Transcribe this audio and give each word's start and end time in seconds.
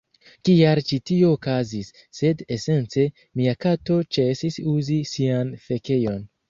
kial 0.47 0.79
ĉi 0.91 0.97
tio 1.09 1.29
okazis, 1.37 1.91
sed 2.21 2.43
esence 2.57 3.07
mia 3.41 3.57
kato 3.67 4.01
ĉesis 4.19 4.63
uzi 4.77 5.03
sian 5.15 5.55
fekejon 5.71 6.29